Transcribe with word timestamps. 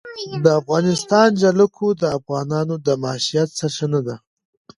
د 0.43 0.45
افغانستان 0.59 1.27
جلکو 1.43 1.87
د 2.01 2.03
افغانانو 2.17 2.75
د 2.85 2.87
معیشت 3.03 3.49
سرچینه 3.59 3.99
ده. 4.07 4.15